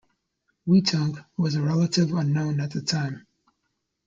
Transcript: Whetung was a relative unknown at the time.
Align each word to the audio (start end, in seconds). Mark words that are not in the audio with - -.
Whetung 0.65 1.23
was 1.37 1.53
a 1.53 1.61
relative 1.61 2.11
unknown 2.11 2.59
at 2.59 2.71
the 2.71 2.81
time. 2.81 3.27